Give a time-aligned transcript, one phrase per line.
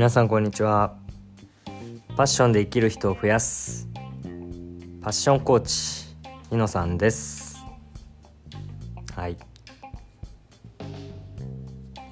[0.00, 0.96] 皆さんこんにちは。
[2.16, 3.86] パッションで生きる人を増やす。
[5.02, 6.16] パッションコーチ
[6.50, 7.62] ニノさんです。
[9.14, 9.36] はい。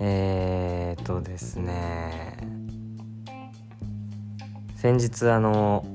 [0.01, 2.37] えー、っとですね。
[4.77, 5.87] 先日あの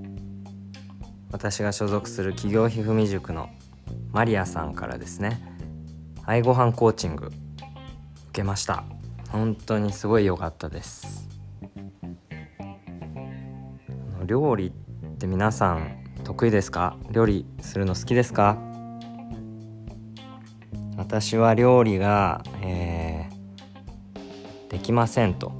[1.31, 3.51] 私が所属する企業ひふみ塾の
[4.11, 5.39] マリアさんからですね
[6.25, 7.33] 愛ご飯コーチング受
[8.31, 8.83] けました。
[9.29, 11.31] 本当にすごい良かったです。
[14.25, 14.71] 料理っ
[15.17, 16.97] て皆さん得意ですか？
[17.11, 18.57] 料理するの好きですか？
[20.97, 25.51] 私は料理が、えー、できませんと。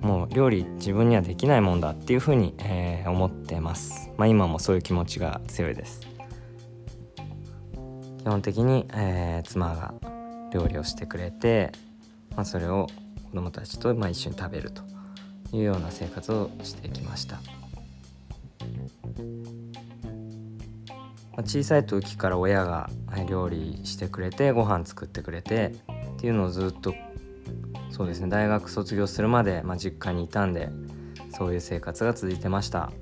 [0.00, 4.10] もう料理自分にはできないもんだっていうふうに、えー、思ってます。
[4.16, 6.00] まあ今もそういう気持ちが強いです。
[8.18, 9.94] 基本的に、えー、妻が
[10.52, 11.72] 料理をしてくれて、
[12.36, 12.86] まあ、それを
[13.30, 14.82] 子供たちと、まあ、一緒に食べると。
[15.52, 17.40] いうような生活をしてきました。
[21.36, 22.90] ま小さい時から親が
[23.28, 25.74] 料理してくれてご飯作ってくれて
[26.16, 26.94] っていうのをずっと
[27.90, 30.68] そうですね大学卒業するまで、まあ、実家にいたんで
[31.30, 32.92] そういう生活が続いてました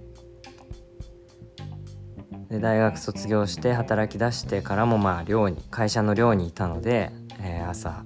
[2.49, 8.05] で大学卒業して働き出してからもまあ寮に会社の寮にいたので、えー、朝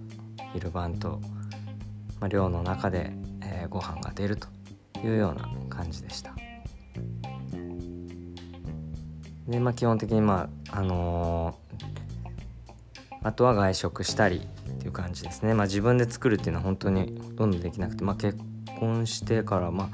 [0.54, 1.20] 昼晩と、
[2.20, 3.12] まあ、寮の中で、
[3.64, 4.48] えー、ご飯が出ると
[5.00, 6.34] いうような感じでした。
[9.48, 15.54] でまあ基本的にまああのー、あとは外食したりっていう感じですね。
[15.54, 18.38] まあ自分で作るっていうのは本当にほとんどできなくてまあ結
[18.78, 19.88] 婚してからまあ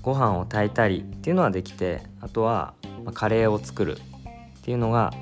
[0.00, 3.96] ご飯を炊いたりっていうのはできてあとは、まあ、カレーを作る
[4.58, 5.12] っていうのが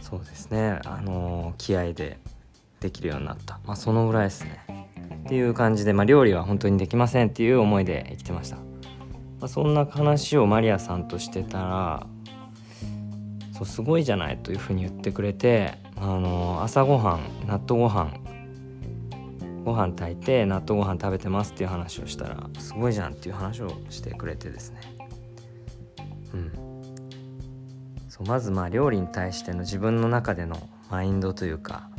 [0.00, 0.80] そうですね。
[0.84, 2.18] あのー、気合で
[2.80, 3.60] できるようになった。
[3.66, 4.88] まあそのぐらいですね。
[5.26, 8.56] っていう感じで、まあ、料理は本当にできませんっていう思いで生きてました。
[8.56, 8.62] ま
[9.42, 12.06] あ、そんな話をマリアさんとしてたら
[13.52, 18.12] そうすごいじゃないというふうに言ってくれてあの朝ごはん納豆ご飯
[19.64, 24.80] ご飯炊いて納豆ご飯食べてますっていう話をしたらすごいじゃんっていう話をしてくれてですね。
[26.32, 26.52] うん。
[28.08, 30.56] そうまずまあ料理に対しての自分の中での
[30.90, 31.90] マインドというか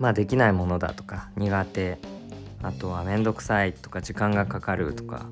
[0.00, 1.98] まあできないものだとか苦手。
[2.62, 5.26] あとは面倒くさいとか時間がかかるとか。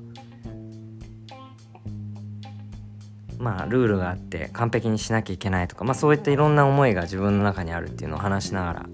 [3.37, 8.85] まあルールがあって完璧にしなきゃいけないとか、まあ、そういったいろんな思いが自分の中にあるっていうのを話しながら、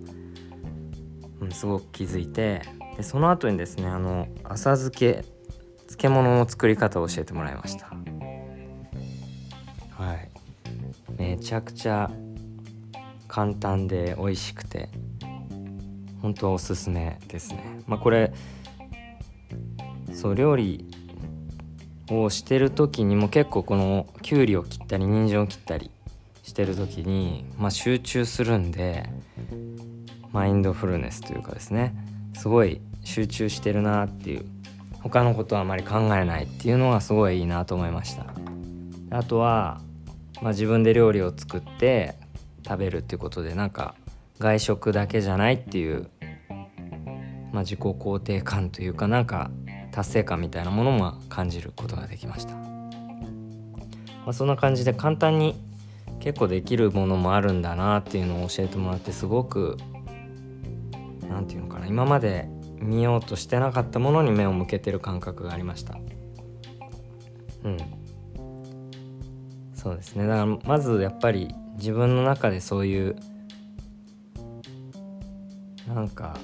[1.42, 2.62] うん、すごく気づいて
[2.96, 5.26] でその後にですねあの浅漬け
[5.88, 7.88] 漬物の作り方を教えてもらいました。
[9.98, 10.30] はい。
[11.18, 12.12] めちゃくちゃ
[13.28, 14.90] 簡単で美味しくて。
[16.26, 17.64] 本当おすすめですね。
[17.86, 18.34] まあこれ
[20.12, 20.84] そう料理
[22.10, 25.92] をしてる時にも結構このきゅうりを切ったり人参を切ったり
[26.42, 29.08] してる時に、まあ、集中するんで
[30.32, 31.94] マインドフルネスというかですね。
[32.34, 34.46] すごい集中してるなっていう
[35.04, 38.26] 他のことはあまり考えないっていうのがすごいいいなと思いました。
[39.12, 39.80] あとは、
[40.42, 42.16] まあ、自分で料理を作って
[42.68, 43.94] 食べるっていうことでなんか
[44.38, 46.10] 外食だけじゃないっていう、
[47.56, 49.50] まあ、自己肯定感というかなんか
[49.94, 52.60] 達成感みたいなものも感じることができました、ま
[54.28, 55.56] あ、そんな感じで簡単に
[56.20, 59.78] 結構できるものもあるんだなっていうのを教えてもらってすごく
[61.30, 65.96] 何て言うのかな今まで見ようとしてなかったものに目を向けてる感覚がありました。
[67.64, 67.78] うん。
[69.74, 70.28] そうですね。
[70.28, 73.16] だからまずやっぱり自分の中でそういう
[75.88, 76.38] なんか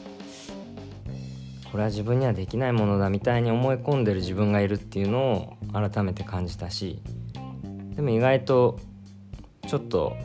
[1.72, 7.02] これは自分にはできないものだみたいに思い込んでる自分がいるっていうのを改めて感じたし
[7.96, 8.80] でも意外と
[9.68, 10.18] ちょっと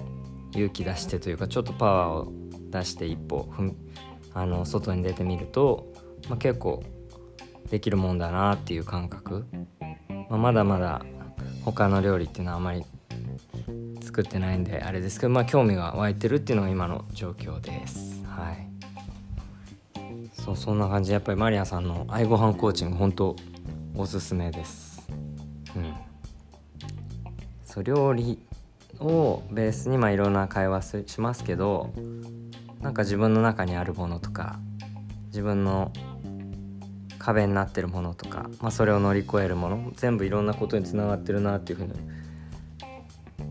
[0.52, 2.32] 勇気出してというかちょっとパワーを
[2.70, 3.74] 出して一歩踏
[4.34, 5.86] あの外に出てみると、
[6.28, 6.82] まあ、結構
[7.70, 9.46] できるもんだなっていう感覚、
[10.28, 11.02] まあ、まだまだ
[11.64, 12.84] 他の料理っていうのはあまり
[14.02, 18.22] 作ってないんであれですけどまあ興味が湧いてるっていうのが今の状況です。
[18.24, 18.75] はい。
[20.46, 21.10] そうそんな感じ。
[21.10, 23.34] やっぱりマリアさんの愛ご飯コーチング本当
[23.96, 25.04] おすすめです。
[25.74, 25.92] うん。
[27.64, 28.38] そう料理
[29.00, 31.92] をベースにまあいろんな会話しますけど
[32.80, 34.60] なんか自分の中にあるものとか
[35.26, 35.92] 自分の
[37.18, 41.92] 壁になってるものとか、まあ、それを乗り越えるもの全部いろんなことにつながってるなっていうふうに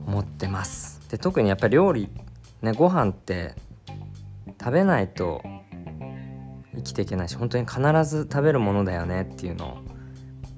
[0.07, 1.01] 思ってます。
[1.09, 2.07] で特にやっぱり料理
[2.61, 3.53] ねご飯って
[4.61, 5.43] 食べないと
[6.85, 9.77] きていけないし本当に必ず食べるものだよねっていうのを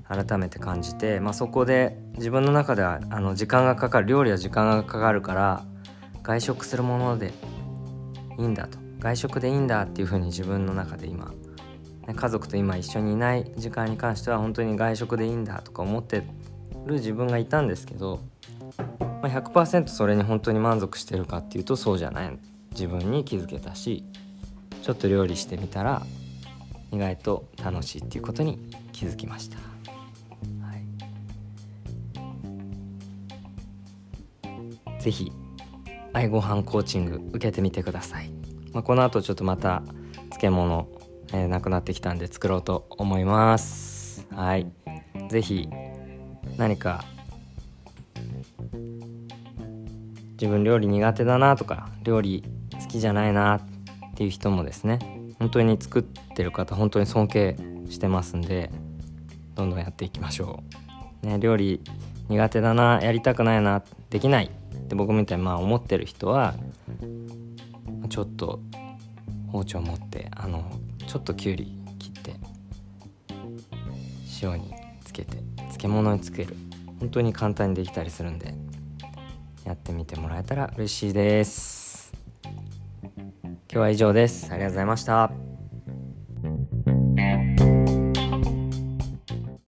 [0.07, 5.65] 改めて感じて、まあ、そこで自分の中ではあの時間がかかる料理は時間がかかるから
[6.24, 7.33] 外食するもので
[8.38, 8.77] いいんだと。
[9.00, 11.31] 外食でいいんだっていうふうに自分の中で今
[12.07, 16.24] ね家族と今一緒にいない時間に関しては本当に外食でいいんだとか思って
[16.85, 18.21] る自分がいたんですけど、
[19.00, 22.39] まあ、100%それに本当に満足してるかっていうとそうじゃない。
[22.71, 24.06] 自分に気づけたし
[24.81, 26.01] ちょっと料理してみたら
[26.91, 28.59] 意外と楽しいっていうことに
[28.91, 29.57] 気づきました。
[35.00, 35.31] 是非
[36.12, 38.29] 愛ご飯コーチング受けてみてください、
[38.74, 39.83] まあ、この後ちょっとまた
[40.31, 40.88] 漬物、
[41.31, 44.27] えー、なくなってきたんで作ろうと思います。
[44.31, 44.68] はい。
[45.29, 45.69] 是非
[46.57, 47.06] 何か
[50.31, 52.44] 自分料理苦手だなとか料理
[52.81, 53.76] 好きじゃないなって
[54.18, 55.00] ていう人もですね
[55.40, 57.56] 本当に作ってる方本当に尊敬
[57.90, 58.72] してますんで
[59.56, 60.64] どんどんやっていきましょ
[61.24, 61.81] う、ね、料理
[62.30, 64.52] 苦手だなやりたくないなできない
[64.88, 66.56] で僕みたいにまあ思ってる人は
[68.10, 68.60] ちょっと
[69.52, 70.70] 包丁持ってあの
[71.08, 72.36] ちょっときゅうり切って
[74.42, 74.74] 塩に
[75.04, 76.56] つけて漬物につける。
[77.00, 78.54] 本当に簡単にできたりするんで
[79.66, 81.76] やってみてもらえたら嬉しいです。
[83.77, 84.47] 今日は以上です。
[84.51, 85.47] ありがとうございました。